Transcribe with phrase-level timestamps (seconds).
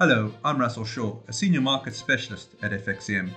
[0.00, 3.32] Hello, I'm Russell Shaw, a senior market specialist at FXCM.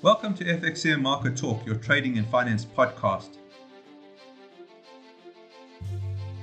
[0.00, 3.38] Welcome to FXCM Market Talk, your trading and finance podcast.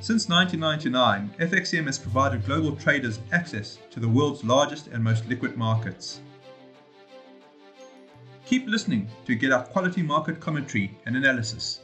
[0.01, 5.55] Since 1999, FXCM has provided global traders access to the world's largest and most liquid
[5.55, 6.19] markets.
[8.45, 11.79] Keep listening to get our quality market commentary and analysis.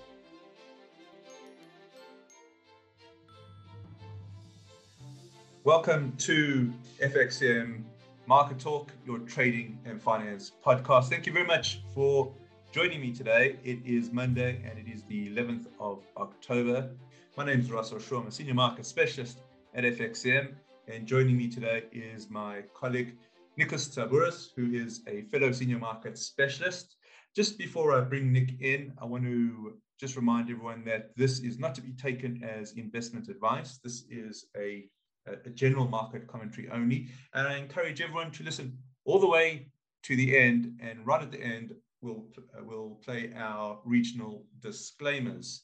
[5.66, 7.84] Welcome to FXCM
[8.28, 11.08] Market Talk, your trading and finance podcast.
[11.08, 12.34] Thank you very much for
[12.74, 13.56] joining me today.
[13.64, 16.90] It is Monday and it is the 11th of October.
[17.38, 18.20] My name is Russell Shaw.
[18.20, 19.40] I'm a senior market specialist
[19.74, 20.54] at FXCM.
[20.90, 23.16] And joining me today is my colleague
[23.58, 26.98] Nikos Tzabouras, who is a fellow senior market specialist.
[27.38, 31.58] Just before I bring Nick in, I want to just remind everyone that this is
[31.58, 33.80] not to be taken as investment advice.
[33.82, 34.84] This is a
[35.28, 37.10] a general market commentary only.
[37.34, 39.68] And I encourage everyone to listen all the way
[40.04, 40.80] to the end.
[40.82, 45.64] And right at the end, we'll, uh, we'll play our regional disclaimers.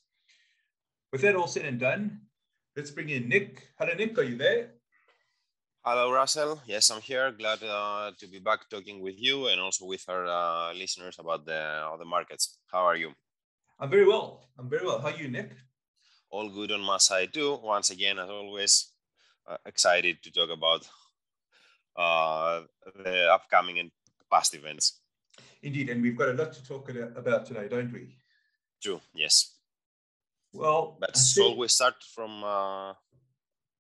[1.12, 2.22] With that all said and done,
[2.76, 3.68] let's bring in Nick.
[3.80, 4.18] Hello, Nick.
[4.18, 4.72] Are you there?
[5.82, 6.62] Hello, Russell.
[6.68, 7.32] Yes, I'm here.
[7.32, 11.46] Glad uh, to be back talking with you and also with our uh, listeners about
[11.46, 12.60] the uh, the markets.
[12.68, 13.14] How are you?
[13.80, 14.50] I'm very well.
[14.58, 15.00] I'm very well.
[15.00, 15.56] How are you, Nick?
[16.30, 17.58] All good on my side too.
[17.64, 18.89] Once again, as always, uh,
[19.66, 20.88] excited to talk about
[21.95, 22.61] uh,
[23.03, 23.91] the upcoming and
[24.31, 25.00] past events.
[25.61, 28.16] Indeed, and we've got a lot to talk about today, don't we?
[28.81, 29.02] True.
[29.14, 29.56] Yes.
[30.53, 30.97] Well,
[31.58, 32.94] we start from uh,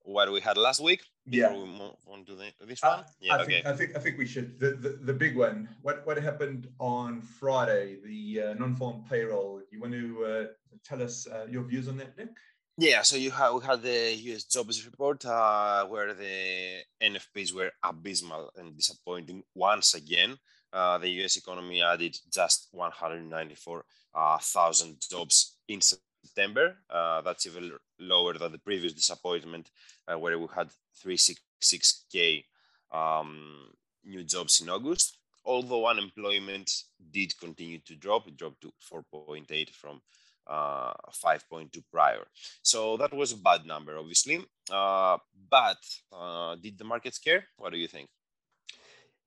[0.03, 1.01] what we had last week.
[1.25, 1.53] Yeah.
[1.53, 3.03] We move on to the, this one.
[3.19, 3.35] yeah.
[3.35, 3.53] I okay.
[3.53, 4.59] Think, I think I think we should.
[4.59, 5.69] The, the the big one.
[5.81, 7.97] What what happened on Friday?
[8.03, 9.61] The uh, non-farm payroll.
[9.71, 10.45] You want to uh,
[10.83, 12.35] tell us uh, your views on that, Nick?
[12.81, 14.45] Yeah, so you have we had the U.S.
[14.45, 20.37] jobs report uh, where the NFPs were abysmal and disappointing once again.
[20.71, 21.35] Uh, the U.S.
[21.35, 23.83] economy added just 194,000
[24.15, 26.77] uh, jobs in September.
[26.89, 29.69] Uh, that's even lower than the previous disappointment,
[30.07, 30.69] uh, where we had
[31.05, 32.45] 366k
[32.93, 33.73] um,
[34.05, 35.17] new jobs in August.
[35.43, 36.71] Although unemployment
[37.11, 39.99] did continue to drop, it dropped to 4.8 from
[40.49, 40.93] uh,
[41.23, 42.25] 5.2 prior.
[42.63, 44.43] So that was a bad number, obviously.
[44.71, 45.17] Uh,
[45.49, 45.77] but
[46.11, 47.45] uh, did the markets care?
[47.57, 48.09] What do you think?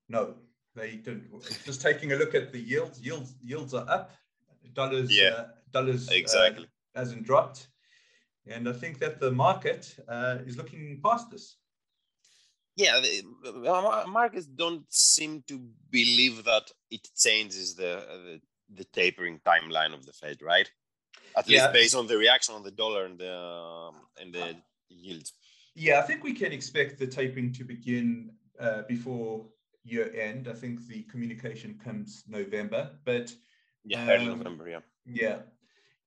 [0.08, 0.34] No,
[0.74, 1.30] they didn't.
[1.64, 4.10] Just taking a look at the yields, yields, yields are up.
[4.74, 7.68] Dollars, yeah, uh, dollars uh, exactly hasn't dropped,
[8.46, 11.56] and I think that the market uh, is looking past this.
[12.76, 18.40] Yeah, the markets don't seem to believe that it changes the, the
[18.74, 20.70] the tapering timeline of the Fed, right?
[21.36, 21.62] At yeah.
[21.62, 24.56] least based on the reaction on the dollar and the um, and the
[24.88, 25.32] yields.
[25.74, 29.46] Yeah, I think we can expect the tapering to begin uh, before
[29.84, 30.48] year end.
[30.48, 33.32] I think the communication comes November, but
[33.84, 34.68] yeah, early um, November.
[34.68, 35.38] Yeah, yeah,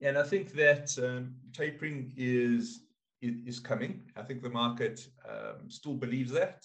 [0.02, 2.82] and I think that um, tapering is,
[3.22, 4.02] is, is coming.
[4.16, 6.64] I think the market um, still believes that,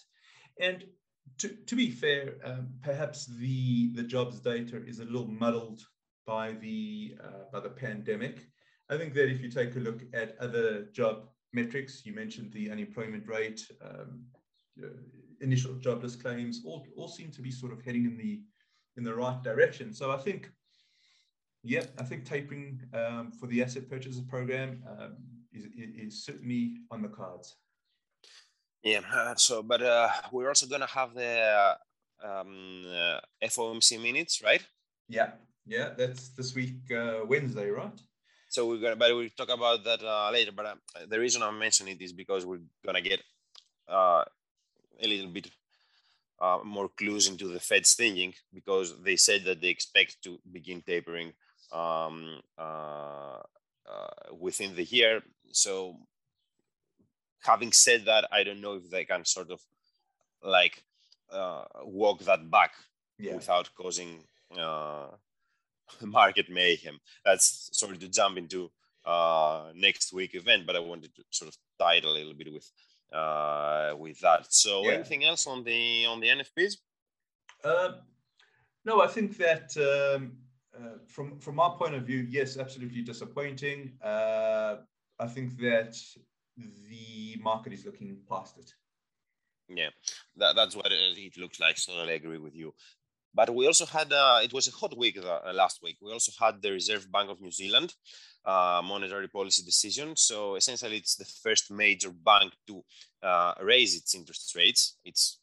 [0.61, 0.85] and
[1.39, 5.83] to, to be fair, um, perhaps the the jobs data is a little muddled
[6.27, 8.47] by the uh, by the pandemic.
[8.91, 12.71] I think that if you take a look at other job metrics, you mentioned the
[12.71, 14.25] unemployment rate, um,
[15.41, 18.43] initial jobless claims, all, all seem to be sort of heading in the
[18.97, 19.95] in the right direction.
[19.95, 20.51] So I think,
[21.63, 25.17] yeah, I think tapering um, for the asset purchases program um,
[25.53, 27.57] is, is certainly on the cards.
[28.83, 29.01] Yeah.
[29.13, 31.77] Uh, so, but uh, we're also going to have the
[32.25, 34.63] um, uh, FOMC minutes, right?
[35.09, 35.33] Yeah.
[35.67, 35.91] Yeah.
[35.97, 38.01] That's this week, uh, Wednesday, right?
[38.51, 40.51] So we're gonna, but we'll talk about that uh, later.
[40.51, 40.75] But uh,
[41.09, 43.23] the reason I'm mentioning it is because we're gonna get
[43.89, 44.25] uh,
[45.01, 45.49] a little bit
[46.41, 50.83] uh, more clues into the Fed's thinking because they said that they expect to begin
[50.83, 51.33] tapering
[51.71, 53.39] um, uh,
[53.89, 55.23] uh, within the year.
[55.53, 55.97] So,
[57.45, 59.61] having said that, I don't know if they can sort of
[60.43, 60.83] like
[61.85, 62.73] walk that back
[63.17, 63.37] yeah.
[63.37, 64.25] without causing
[66.03, 66.99] market mayhem.
[67.25, 68.71] That's sort of to jump into
[69.05, 72.53] uh, next week event, but I wanted to sort of tie it a little bit
[72.53, 72.71] with
[73.13, 74.53] uh, with that.
[74.53, 74.93] So, yeah.
[74.93, 76.75] anything else on the on the NFPs?
[77.65, 77.93] Uh,
[78.85, 80.33] no, I think that um,
[80.77, 83.93] uh, from from our point of view, yes, absolutely disappointing.
[84.03, 84.77] Uh,
[85.19, 85.97] I think that
[86.57, 88.73] the market is looking past it.
[89.69, 89.91] Yeah,
[90.37, 91.79] that, that's what it looks like.
[91.79, 92.75] So I agree with you.
[93.35, 95.99] But we also had, uh, it was a hot week uh, last week.
[96.01, 97.95] We also had the Reserve Bank of New Zealand
[98.45, 100.17] uh, monetary policy decision.
[100.17, 102.83] So essentially, it's the first major bank to
[103.23, 104.97] uh, raise its interest rates.
[105.05, 105.39] It's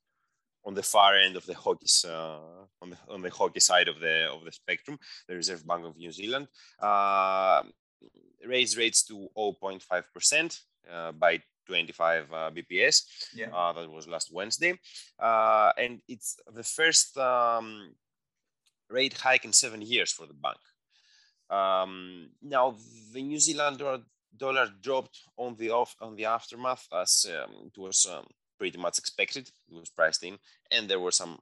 [0.65, 3.99] on the far end of the hockey uh, on the on the hockey side of
[3.99, 6.47] the of the spectrum, the Reserve Bank of New Zealand
[6.81, 7.63] uh,
[8.45, 10.59] raised rates to 0.5 percent
[10.91, 13.03] uh, by 25 uh, BPS.
[13.33, 13.47] Yeah.
[13.53, 14.79] Uh, that was last Wednesday.
[15.19, 17.93] Uh, and it's the first um,
[18.89, 20.57] rate hike in seven years for the bank.
[21.49, 22.75] Um, now,
[23.13, 23.81] the New Zealand
[24.35, 28.25] dollar dropped on the off on the aftermath as um, it was um,
[28.57, 29.49] pretty much expected.
[29.69, 30.37] It was priced in,
[30.71, 31.39] and there were some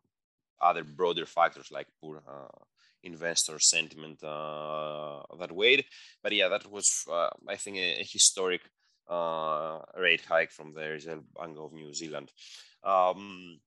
[0.62, 2.64] other broader factors like poor uh,
[3.04, 5.86] investor sentiment uh, that weighed.
[6.24, 8.62] But yeah, that was uh, I think a, a historic
[9.08, 12.32] uh, rate hike from the Reserve Bank of New Zealand.
[12.84, 13.60] Um,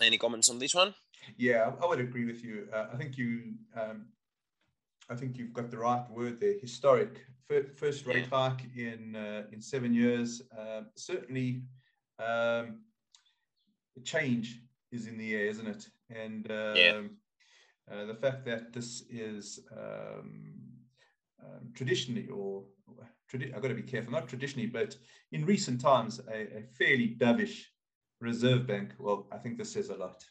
[0.00, 0.94] any comments on this one?
[1.36, 2.68] Yeah, I would agree with you.
[2.72, 4.06] Uh, I think you, um,
[5.10, 6.54] I think you've got the right word there.
[6.60, 7.20] Historic
[7.76, 8.38] first rate yeah.
[8.38, 10.42] hike in uh, in seven years.
[10.56, 11.62] Uh, certainly,
[12.18, 12.80] um,
[14.04, 14.60] change
[14.92, 15.86] is in the air, isn't it?
[16.10, 16.92] And yeah.
[16.96, 17.10] Um,
[17.90, 20.54] uh, the fact that this is um,
[21.40, 22.64] um, traditionally or
[23.34, 24.96] I've got to be careful, not traditionally, but
[25.32, 27.64] in recent times, a, a fairly dovish
[28.20, 28.92] reserve bank.
[28.98, 30.24] Well, I think this says a lot.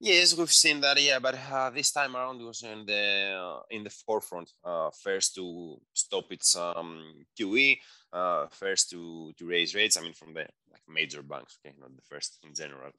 [0.00, 1.00] Yes, we've seen that.
[1.00, 4.50] Yeah, but uh, this time around it was in the uh, in the forefront.
[4.64, 7.78] Uh, first to stop its um, QE,
[8.12, 9.96] uh, first to to raise rates.
[9.96, 10.40] I mean, from the
[10.72, 12.90] like major banks, okay, not the first in general.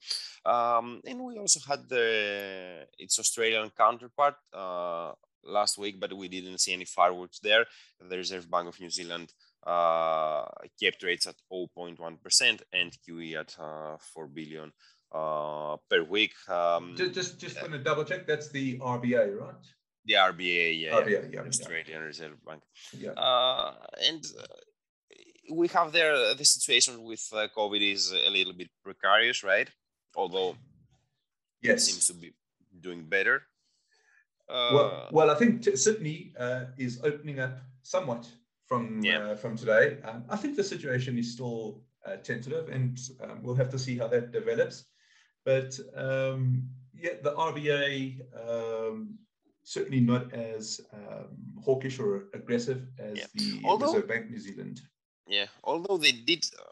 [0.46, 5.12] Um, and we also had the its Australian counterpart uh,
[5.46, 7.64] last week, but we didn't see any fireworks there.
[8.00, 9.32] The Reserve Bank of New Zealand
[9.66, 10.44] uh,
[10.80, 14.72] kept rates at 0.1% and QE at uh, 4 billion
[15.12, 16.34] uh, per week.
[16.48, 18.26] Um, just just, just want to double check.
[18.26, 19.54] That's the RBA, right?
[20.06, 21.98] The RBA, yeah, RBA, yeah, Australian yeah.
[21.98, 22.62] Reserve Bank.
[22.98, 23.74] Yeah, uh,
[24.06, 24.44] and uh,
[25.50, 29.68] we have there the situation with uh, COVID is a little bit precarious, right?
[30.14, 30.56] Although
[31.62, 32.34] yes, it seems to be
[32.80, 33.44] doing better
[34.48, 38.28] uh, well, I think Sydney uh, is opening up somewhat
[38.66, 39.18] from yeah.
[39.18, 39.98] uh, from today.
[40.04, 43.96] Um, I think the situation is still uh, tentative, and um, we'll have to see
[43.96, 44.84] how that develops.
[45.44, 49.18] But um, yeah, the RBA um,
[49.62, 51.28] certainly not as um,
[51.62, 53.26] hawkish or aggressive as yeah.
[53.34, 54.82] the although, Reserve Bank New Zealand.
[55.26, 56.64] Yeah, although they did uh,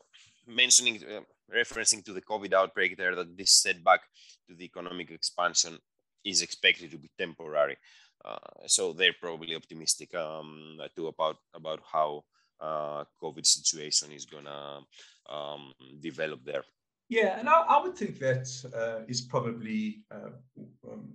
[0.47, 1.21] mentioning uh,
[1.55, 4.01] referencing to the COVID outbreak there that this setback
[4.49, 5.79] to the economic expansion
[6.25, 7.77] is expected to be temporary.
[8.25, 12.25] Uh, so they're probably optimistic um, too about about how
[12.61, 14.81] uh, COVID situation is gonna
[15.29, 16.65] um, develop there.
[17.09, 21.13] Yeah, and I, I would think that uh, is probably um,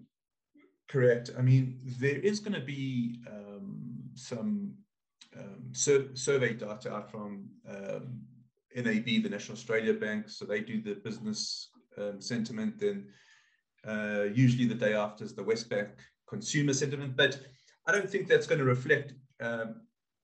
[0.87, 1.31] correct.
[1.37, 3.79] I mean, there is going to be um,
[4.13, 4.73] some
[5.35, 8.21] um, sur- survey data out from um,
[8.75, 10.29] NAB, the National Australia Bank.
[10.29, 11.69] So they do the business
[12.19, 13.07] sentiment and
[13.85, 15.89] uh, usually the day after is the Westpac
[16.27, 17.39] consumer sentiment, but
[17.87, 19.81] I don't think that's going to reflect um,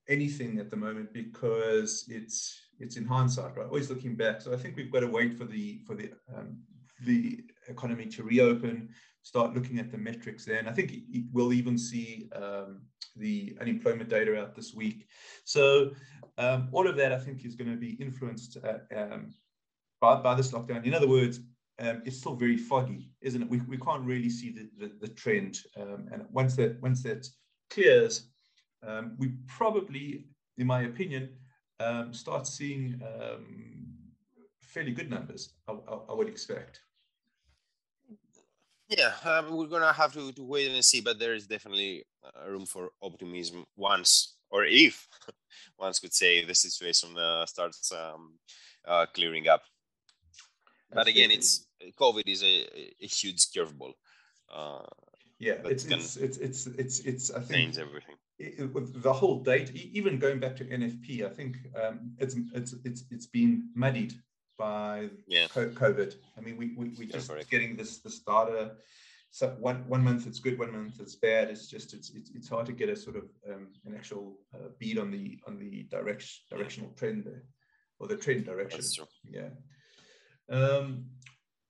[0.09, 3.67] anything at the moment because it's it's in hindsight, right?
[3.67, 4.41] Always looking back.
[4.41, 6.57] So I think we've got to wait for the for the um,
[7.05, 8.89] the economy to reopen,
[9.21, 10.67] start looking at the metrics then.
[10.67, 10.93] I think
[11.31, 12.81] we'll even see um,
[13.15, 15.07] the unemployment data out this week.
[15.45, 15.91] So
[16.37, 19.33] um, all of that I think is going to be influenced uh, um,
[20.01, 20.85] by, by this lockdown.
[20.85, 21.39] In other words,
[21.79, 23.49] um, it's still very foggy, isn't it?
[23.49, 25.59] We, we can't really see the, the, the trend.
[25.79, 27.27] Um, and once that once that
[27.69, 28.29] clears,
[28.85, 30.25] um, we probably,
[30.57, 31.29] in my opinion,
[31.79, 33.85] um, start seeing um,
[34.61, 35.53] fairly good numbers.
[35.67, 36.81] I, I, I, would expect.
[38.89, 42.49] Yeah, um, we're gonna have to, to wait and see, but there is definitely uh,
[42.49, 45.07] room for optimism once or if
[45.79, 49.63] once could say the situation uh, starts uh, clearing up
[50.93, 51.67] but again, it's
[51.99, 52.67] COVID is a,
[53.01, 53.93] a huge curveball.
[54.53, 54.85] Uh,
[55.39, 58.15] yeah, it's it's, it's it's it's it's I think change everything.
[58.39, 63.03] It, the whole date, even going back to NFP, I think um, it's it's it's
[63.11, 64.13] it's been muddied
[64.57, 65.47] by yeah.
[65.47, 66.15] COVID.
[66.37, 68.71] I mean, we we we just getting this this data.
[69.31, 71.49] So one one month it's good, one month it's bad.
[71.49, 74.69] It's just it's it's, it's hard to get a sort of um, an actual uh,
[74.79, 77.43] beat on the on the direction directional trend there,
[77.99, 78.81] or the trend direction.
[79.29, 79.49] Yeah.
[80.49, 81.05] Um,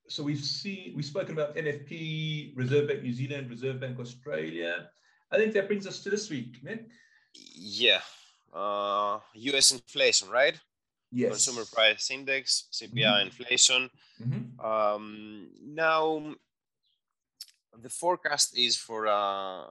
[0.07, 4.89] so we've seen we've spoken about NFP, Reserve Bank New Zealand, Reserve Bank Australia.
[5.31, 6.87] I think that brings us to this week, Nick.
[7.33, 8.01] Yeah,
[8.53, 9.71] uh, U.S.
[9.71, 10.59] inflation, right?
[11.11, 11.29] Yes.
[11.29, 13.27] Consumer price index, CPI mm-hmm.
[13.27, 13.89] inflation.
[14.21, 14.65] Mm-hmm.
[14.65, 16.35] Um, now,
[17.81, 19.65] the forecast is for uh,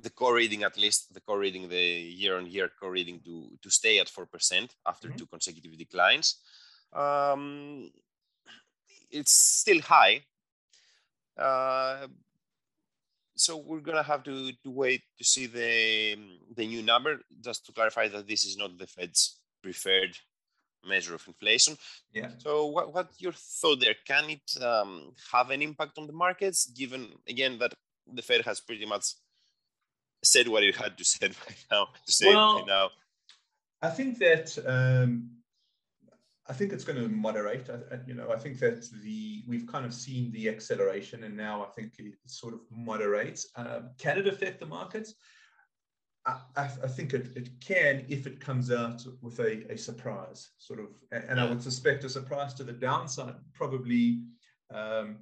[0.00, 3.98] the core reading, at least the core reading, the year-on-year core reading to to stay
[3.98, 5.16] at four percent after mm-hmm.
[5.16, 6.40] two consecutive declines.
[6.92, 7.90] Um,
[9.10, 10.22] it's still high.
[11.38, 12.06] Uh,
[13.34, 16.16] so we're gonna have to, to wait to see the
[16.56, 17.20] the new number.
[17.40, 20.16] Just to clarify that this is not the Fed's preferred
[20.86, 21.76] measure of inflation.
[22.12, 22.30] Yeah.
[22.38, 23.94] So what what your thought there?
[24.06, 27.74] Can it um, have an impact on the markets, given again that
[28.12, 29.04] the Fed has pretty much
[30.24, 32.90] said what it had to say right now to say well, right now?
[33.82, 35.30] I think that um,
[36.48, 37.68] I think it's going to moderate.
[37.70, 41.64] I, you know, I think that the we've kind of seen the acceleration, and now
[41.64, 43.48] I think it sort of moderates.
[43.56, 45.14] Um, can it affect the markets?
[46.26, 50.80] I, I, think it, it can if it comes out with a, a surprise, sort
[50.80, 54.24] of, and I would suspect a surprise to the downside probably
[54.74, 55.18] um,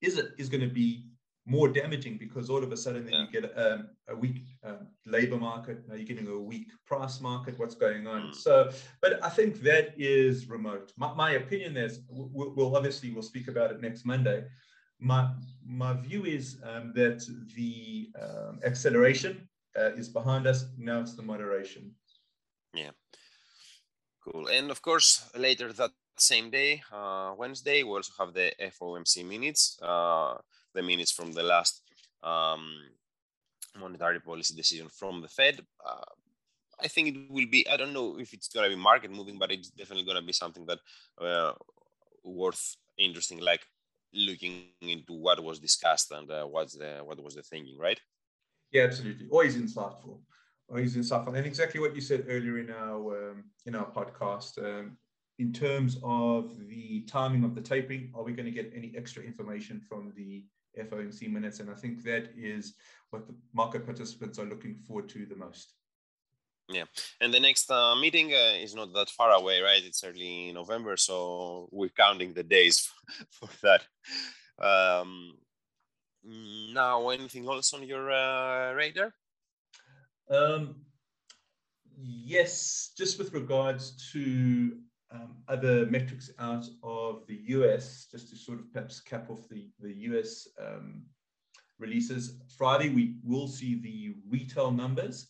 [0.00, 1.08] is it is going to be
[1.46, 3.24] more damaging because all of a sudden then yeah.
[3.24, 5.86] you get um, a weak um, labor market.
[5.86, 7.58] Now you're getting a weak price market.
[7.58, 8.28] What's going on?
[8.28, 8.34] Mm.
[8.34, 8.70] so
[9.00, 10.92] but i think that is remote.
[10.96, 14.44] My, my opinion is we'll, we'll, obviously we'll speak about it next monday.
[15.00, 15.30] My
[15.66, 17.22] my view is um, that
[17.54, 19.48] the um, acceleration
[19.78, 20.66] uh, is behind us.
[20.78, 21.92] Now it's the moderation.
[22.72, 22.92] Yeah.
[24.24, 24.46] Cool.
[24.48, 29.78] And of course later that same day uh, wednesday we also have the fomc minutes.
[29.82, 30.36] Uh,
[30.74, 31.82] the minutes from the last
[32.22, 32.64] um,
[33.78, 35.60] monetary policy decision from the Fed.
[35.84, 36.12] Uh,
[36.82, 37.68] I think it will be.
[37.68, 40.26] I don't know if it's going to be market moving, but it's definitely going to
[40.26, 40.78] be something that
[41.20, 41.52] uh,
[42.24, 43.60] worth interesting, like
[44.12, 48.00] looking into what was discussed and uh, what's the what was the thinking, right?
[48.72, 49.28] Yeah, absolutely.
[49.30, 50.18] Always insightful.
[50.68, 54.58] Always insightful, and exactly what you said earlier in our um, in our podcast.
[54.58, 54.96] Um,
[55.40, 59.20] in terms of the timing of the tapering, are we going to get any extra
[59.20, 60.44] information from the
[60.78, 61.60] FOMC minutes.
[61.60, 62.74] And I think that is
[63.10, 65.74] what the market participants are looking forward to the most.
[66.68, 66.84] Yeah,
[67.20, 69.82] and the next uh, meeting uh, is not that far away, right?
[69.84, 72.90] It's early November, so we're counting the days
[73.30, 73.82] for, that.
[74.58, 75.34] Um,
[76.72, 79.12] now, anything else on your uh, radar?
[80.30, 80.76] Um,
[81.98, 84.78] yes, just with regards to
[85.14, 89.70] um, other metrics out of the US, just to sort of perhaps cap off the,
[89.80, 91.04] the US um,
[91.78, 92.40] releases.
[92.56, 95.28] Friday, we will see the retail numbers.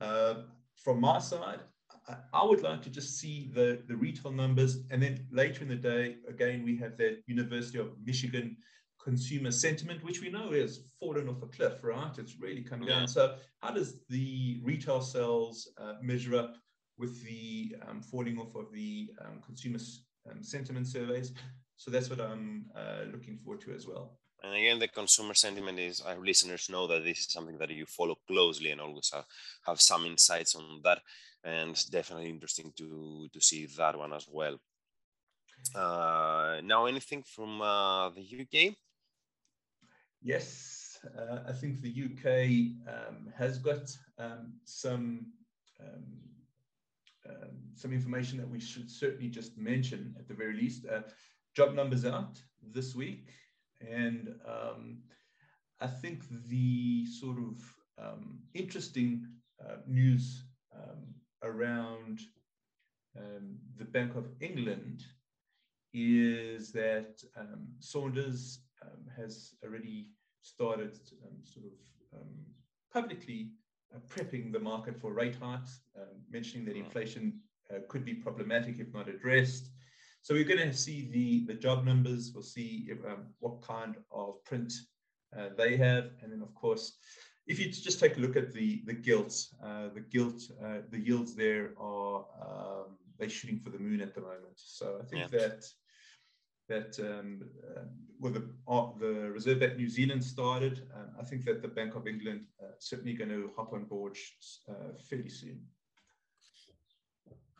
[0.00, 0.34] Uh,
[0.76, 1.60] from my side,
[2.08, 4.84] I, I would like to just see the, the retail numbers.
[4.90, 8.56] And then later in the day, again, we have the University of Michigan
[9.02, 12.16] consumer sentiment, which we know has fallen off a cliff, right?
[12.18, 13.08] It's really come down.
[13.08, 16.56] So, how does the retail sales uh, measure up
[16.98, 19.78] with the um, falling off of the um, consumer
[20.30, 21.32] um, sentiment surveys.
[21.76, 24.18] So that's what I'm uh, looking forward to as well.
[24.44, 27.86] And again, the consumer sentiment is our listeners know that this is something that you
[27.86, 29.24] follow closely and always have,
[29.66, 31.00] have some insights on that.
[31.44, 34.58] And definitely interesting to, to see that one as well.
[35.74, 38.74] Uh, now, anything from uh, the UK?
[40.22, 45.26] Yes, uh, I think the UK um, has got um, some
[45.80, 46.04] um,
[47.28, 50.86] um, some information that we should certainly just mention at the very least.
[50.86, 51.02] Uh,
[51.54, 53.28] job numbers out this week,
[53.80, 54.98] and um,
[55.80, 57.62] I think the sort of
[58.02, 59.26] um, interesting
[59.60, 62.20] uh, news um, around
[63.18, 65.04] um, the Bank of England
[65.92, 68.60] is that um, Saunders
[69.16, 70.08] has already
[70.40, 70.96] started
[71.44, 71.72] sort of
[72.92, 73.50] publicly
[74.08, 76.84] prepping the market for rate hikes, uh, mentioning that hmm.
[76.84, 79.70] inflation uh, could be problematic if not addressed.
[80.22, 82.30] So we're going to see the, the job numbers.
[82.32, 84.72] We'll see if, um, what kind of print
[85.36, 86.10] uh, they have.
[86.22, 86.96] And then, of course,
[87.46, 90.98] if you just take a look at the, the gilts, uh, the gilt, uh, the
[90.98, 94.54] yields there are, um, they're shooting for the moon at the moment.
[94.54, 95.38] So I think yeah.
[95.38, 95.66] that
[96.68, 97.42] that um,
[97.76, 97.82] uh,
[98.22, 100.82] well, the, uh, the Reserve Bank New Zealand started.
[100.94, 104.16] Um, I think that the Bank of England uh, certainly going to hop on board
[104.68, 105.60] uh, fairly soon.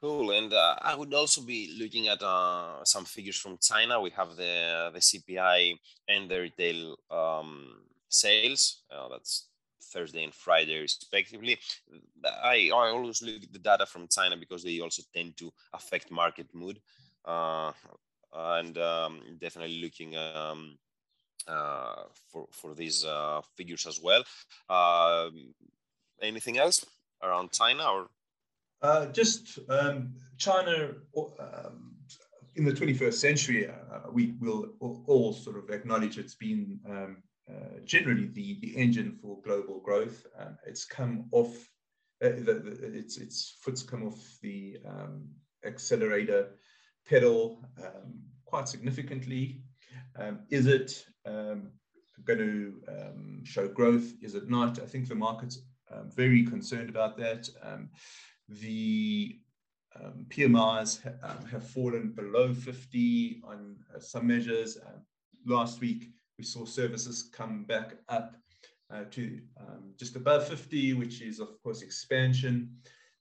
[0.00, 4.00] Cool, and uh, I would also be looking at uh, some figures from China.
[4.00, 5.78] We have the the CPI
[6.08, 8.82] and the retail um, sales.
[9.10, 9.48] that's
[9.92, 11.58] Thursday and Friday, respectively.
[12.24, 16.10] I, I always look at the data from China because they also tend to affect
[16.10, 16.80] market mood.
[17.24, 17.72] Uh,
[18.34, 20.78] and um, definitely looking um,
[21.48, 24.24] uh, for for these uh, figures as well.
[24.68, 25.54] Um,
[26.20, 26.84] anything else
[27.22, 28.08] around China or?
[28.80, 30.90] Uh, just um, China
[31.38, 31.94] um,
[32.56, 34.74] in the 21st century, uh, we will
[35.06, 40.26] all sort of acknowledge it's been um, uh, generally the, the engine for global growth.
[40.66, 41.54] It's come off,
[42.24, 44.78] uh, the, the, its, its foot's come off the
[45.64, 46.48] accelerator
[47.08, 49.62] pedal um, quite significantly.
[50.16, 51.72] Um, is it um,
[52.24, 54.12] going to um, show growth?
[54.22, 54.78] Is it not?
[54.80, 55.58] I think the market's
[56.14, 57.48] very concerned about that.
[58.48, 59.38] the
[60.28, 64.78] PMIs ha have fallen below 50 on uh, some measures.
[65.46, 68.36] last week, we saw services come back up
[68.92, 72.70] uh, to um, just above 50, which is, of course, expansion.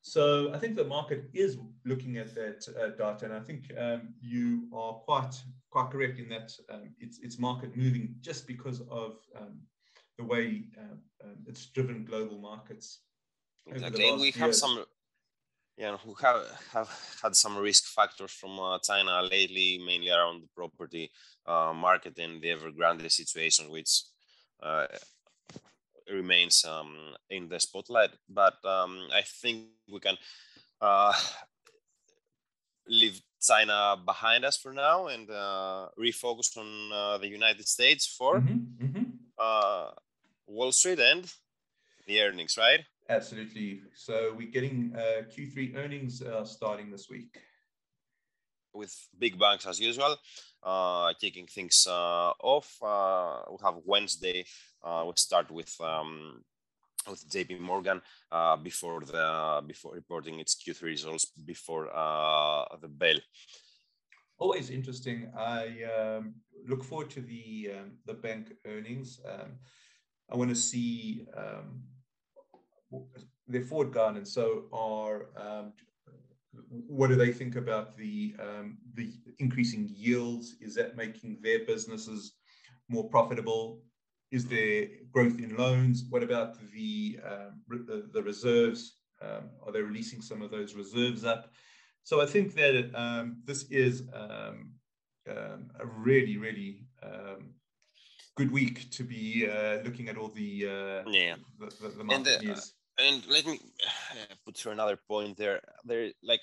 [0.02, 4.14] So I think the market is looking at that uh, data, and I think um,
[4.20, 5.36] you are quite
[5.70, 9.62] quite correct in that um, it's it's market moving just because of um,
[10.18, 13.02] the way uh, um, it's driven global markets.
[13.68, 14.84] Exactly, we have some.
[15.78, 16.90] Yeah, we have, have
[17.24, 21.10] had some risk factors from uh, China lately, mainly around the property
[21.46, 24.04] uh, market and the Evergrande situation, which
[24.62, 24.88] uh,
[26.12, 26.96] remains um,
[27.30, 28.12] in the spotlight.
[28.30, 30.18] But um, I think we can
[30.82, 31.14] uh,
[32.88, 38.40] leave China behind us for now and uh, refocus on uh, the United States for
[38.40, 39.04] mm-hmm, mm-hmm.
[39.40, 39.90] Uh,
[40.46, 41.26] Wall Street and
[42.06, 42.82] the earnings, right?
[43.10, 43.82] Absolutely.
[43.96, 47.38] So we're getting uh, Q3 earnings uh, starting this week.
[48.74, 50.18] With big banks as usual
[50.64, 52.78] uh, kicking things uh, off.
[52.82, 54.46] Uh, we have Wednesday.
[54.84, 56.44] Uh, we start with um,
[57.10, 58.02] with JP Morgan
[58.32, 63.18] uh, before the before reporting its Q3 results before uh, the bell.
[64.38, 65.32] Always interesting.
[65.38, 66.36] I um,
[66.68, 69.20] look forward to the um, the bank earnings.
[69.28, 69.60] Um,
[70.32, 71.84] I want to see um,
[73.48, 74.34] their forward guidance.
[74.34, 75.28] So are
[76.70, 80.56] what do they think about the um, the increasing yields?
[80.62, 82.34] Is that making their businesses
[82.90, 83.82] more profitable?
[84.32, 86.06] Is there growth in loans?
[86.10, 88.98] What about the um, the, the, reserves?
[89.22, 91.52] Um, are they releasing some of those reserves up?
[92.04, 94.72] So I think that um, this is um,
[95.30, 96.86] um, a really really
[98.36, 102.28] good week to be uh, looking at all the uh, yeah the, the, the market
[102.28, 103.60] and, uh, news and let me
[104.46, 105.62] put through another point there.
[105.84, 106.42] There, like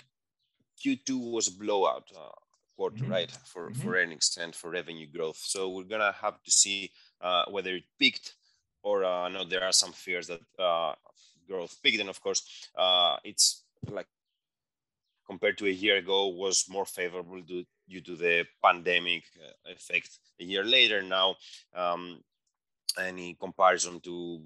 [0.84, 2.30] Q2 was a blowout uh,
[2.76, 3.12] quarter, mm-hmm.
[3.12, 3.80] right, for mm-hmm.
[3.80, 5.38] for earnings and for revenue growth.
[5.38, 6.90] So we're gonna have to see
[7.20, 8.34] uh, whether it peaked
[8.82, 9.44] or uh, no.
[9.44, 10.94] There are some fears that uh,
[11.48, 12.42] growth peaked, and of course,
[12.76, 14.06] uh, it's like
[15.26, 20.08] compared to a year ago was more favorable due, due to the pandemic uh, effect.
[20.40, 21.36] A year later, now
[21.74, 22.20] um,
[22.98, 24.42] any comparison to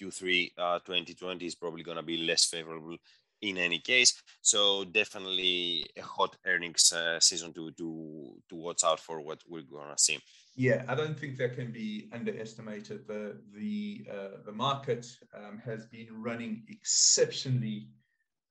[0.00, 2.96] Q3 uh, 2020 is probably going to be less favorable
[3.42, 4.22] in any case.
[4.40, 9.62] So definitely a hot earnings uh, season to to to watch out for what we're
[9.62, 10.18] going to see.
[10.56, 13.06] Yeah, I don't think that can be underestimated.
[13.06, 17.88] The the uh, the market um, has been running exceptionally.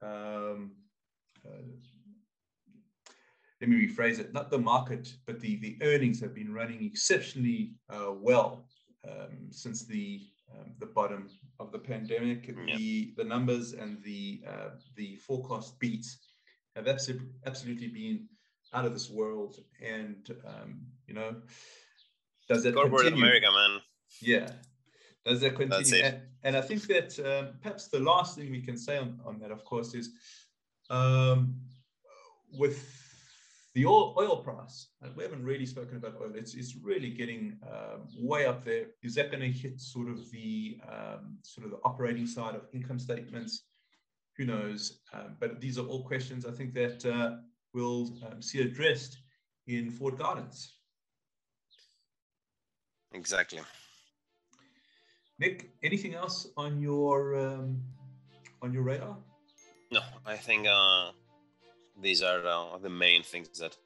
[0.01, 0.71] Um,
[1.45, 1.63] uh,
[3.61, 4.33] let me rephrase it.
[4.33, 8.67] Not the market, but the the earnings have been running exceptionally uh, well
[9.09, 10.21] um, since the
[10.53, 12.47] um, the bottom of the pandemic.
[12.47, 12.77] Yeah.
[12.77, 16.17] The the numbers and the uh, the forecast beats
[16.75, 18.27] have absolutely absolutely been
[18.73, 19.57] out of this world.
[19.81, 21.35] And um, you know,
[22.47, 23.23] does that corporate continue?
[23.23, 23.81] America, man?
[24.21, 24.49] Yeah.
[25.25, 26.03] Does that continue?
[26.03, 29.39] And, and, I think that um, perhaps the last thing we can say on, on
[29.39, 30.09] that, of course, is
[30.89, 31.55] um,
[32.51, 33.02] with
[33.73, 36.31] the oil, oil price, we haven't really spoken about oil.
[36.35, 38.85] It's, it's really getting um, way up there.
[39.01, 42.67] Is that going to hit sort of the um, sort of the operating side of
[42.71, 43.63] income statements?
[44.37, 45.01] Who knows?
[45.11, 47.37] Um, but these are all questions I think that uh,
[47.73, 49.17] we'll um, see addressed
[49.67, 50.77] in forward guidance.
[53.13, 53.59] Exactly.
[55.39, 57.81] Nick, anything else on your um,
[58.61, 59.17] on your radar?
[59.91, 61.11] No, I think uh,
[62.01, 63.77] these are uh, the main things that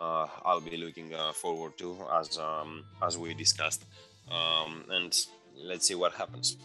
[0.00, 3.84] uh, I'll be looking uh, forward to as um, as we discussed,
[4.30, 5.16] um, and
[5.56, 6.56] let's see what happens.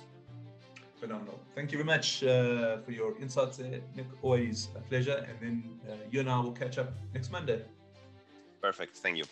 [0.99, 1.39] Phenomenal.
[1.53, 4.05] Thank you very much uh, for your insights there, Nick.
[4.21, 5.25] Always a pleasure.
[5.27, 7.61] And then uh, you and I will catch up next Monday.
[8.61, 8.95] Perfect.
[8.97, 9.25] Thank you.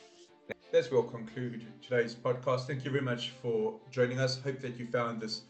[0.74, 2.68] That's where we'll conclude today's podcast.
[2.68, 4.42] Thank you very much for joining us.
[4.42, 5.44] Hope that you found this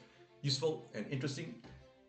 [0.43, 1.55] useful and interesting.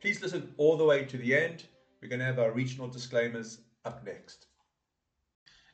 [0.03, 1.65] Please listen all the way to the end.
[2.03, 4.47] We're going to have our regional disclaimers up next.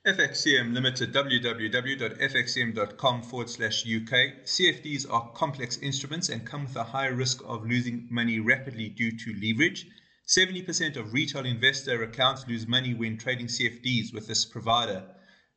[0.06, 4.44] FXCM Limited, www.fxcm.com forward slash UK.
[4.44, 9.18] CFDs are complex instruments and come with a high risk of losing money rapidly due
[9.18, 9.86] to leverage.
[10.26, 15.02] 70% of retail investor accounts lose money when trading CFDs with this provider.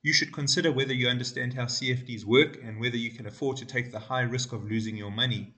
[0.02, 3.66] You should consider whether you understand how CFDs work and whether you can afford to
[3.66, 5.54] take the high risk of losing your money.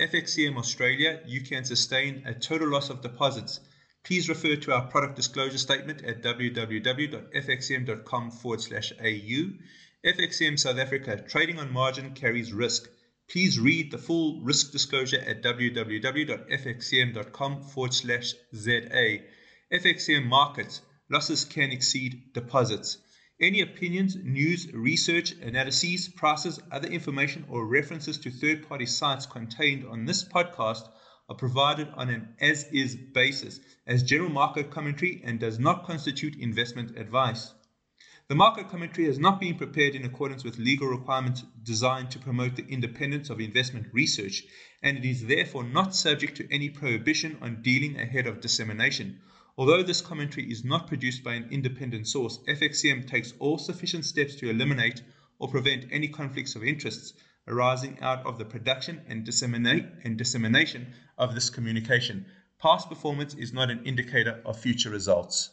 [0.00, 3.60] FXCM Australia, you can sustain a total loss of deposits.
[4.04, 9.52] Please refer to our product disclosure statement at www.fxcm.com forward slash AU.
[10.04, 12.90] FXCM South Africa, trading on margin carries risk.
[13.30, 19.20] Please read the full risk disclosure at www.fxcm.com forward slash ZA.
[19.72, 22.98] FXCM markets, losses can exceed deposits.
[23.40, 29.86] Any opinions, news, research, analyses, prices, other information, or references to third party sites contained
[29.86, 30.88] on this podcast
[31.28, 36.36] are provided on an as is basis as general market commentary and does not constitute
[36.36, 37.52] investment advice.
[38.28, 42.56] The market commentary has not been prepared in accordance with legal requirements designed to promote
[42.56, 44.44] the independence of investment research,
[44.82, 49.20] and it is therefore not subject to any prohibition on dealing ahead of dissemination
[49.58, 54.34] Although this commentary is not produced by an independent source, FXCM takes all sufficient steps
[54.36, 55.02] to eliminate
[55.38, 57.12] or prevent any conflicts of interests
[57.46, 59.28] arising out of the production and,
[60.04, 60.86] and dissemination
[61.18, 62.26] of this communication.
[62.58, 65.50] Past performance is not an indicator of future results.